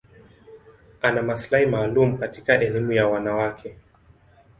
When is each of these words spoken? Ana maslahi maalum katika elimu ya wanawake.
Ana 1.01 1.21
maslahi 1.21 1.65
maalum 1.65 2.17
katika 2.17 2.59
elimu 2.61 2.91
ya 2.91 3.07
wanawake. 3.07 3.77